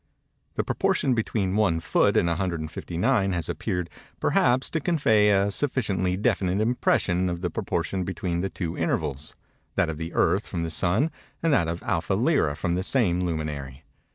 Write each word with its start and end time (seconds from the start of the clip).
The 0.55 0.63
proportion 0.63 1.13
between 1.13 1.55
one 1.55 1.79
foot 1.79 2.17
and 2.17 2.27
159 2.27 3.33
has 3.33 3.47
appeared, 3.47 3.87
perhaps, 4.19 4.67
to 4.71 4.79
convey 4.79 5.29
a 5.29 5.51
sufficiently 5.51 6.17
definite 6.17 6.59
impression 6.59 7.29
of 7.29 7.41
the 7.41 7.51
proportion 7.51 8.03
between 8.03 8.41
the 8.41 8.49
two 8.49 8.75
intervals—that 8.75 9.89
of 9.91 9.97
the 9.99 10.11
Earth 10.15 10.47
from 10.47 10.63
the 10.63 10.71
Sun 10.71 11.11
and 11.43 11.53
that 11.53 11.67
of 11.67 11.83
Alpha 11.83 12.15
Lyræ 12.15 12.57
from 12.57 12.73
the 12.73 12.81
same 12.81 13.21
luminary. 13.27 13.83